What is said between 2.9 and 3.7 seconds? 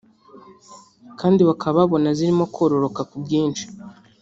ku bwinshi